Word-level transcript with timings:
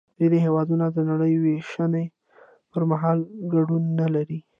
ځینې 0.19 0.37
هېوادونه 0.45 0.85
د 0.89 0.97
نړۍ 1.11 1.33
وېشنې 1.43 2.05
پر 2.71 2.83
مهال 2.91 3.19
ګډون 3.53 3.83
نلري 3.99 4.39